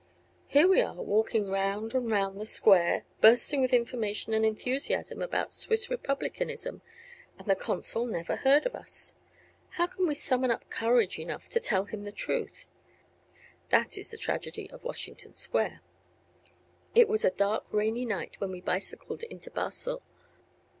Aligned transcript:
Here 0.47 0.67
we 0.67 0.81
are, 0.81 0.95
walking 0.95 1.49
round 1.51 1.93
and 1.93 2.09
round 2.09 2.39
the 2.41 2.45
Square, 2.47 3.05
bursting 3.21 3.61
with 3.61 3.71
information 3.71 4.33
and 4.33 4.43
enthusiasm 4.43 5.21
about 5.21 5.53
Swiss 5.53 5.91
republicanism, 5.91 6.81
and 7.37 7.47
the 7.47 7.55
consul 7.55 8.07
never 8.07 8.37
heard 8.37 8.65
of 8.65 8.73
us. 8.73 9.13
How 9.77 9.85
can 9.85 10.07
we 10.07 10.15
summon 10.15 10.49
up 10.49 10.67
courage 10.71 11.19
enough 11.19 11.49
to 11.49 11.59
tell 11.59 11.83
him 11.85 12.03
the 12.03 12.11
truth? 12.11 12.65
That 13.69 13.95
is 13.95 14.09
the 14.09 14.17
tragedy 14.17 14.67
of 14.71 14.83
Washington 14.83 15.35
Square. 15.35 15.81
It 16.95 17.07
was 17.07 17.23
a 17.23 17.29
dark, 17.29 17.71
rainy 17.71 18.03
night 18.05 18.41
when 18.41 18.49
we 18.51 18.59
bicycled 18.59 19.21
into 19.25 19.51
Basel. 19.51 20.01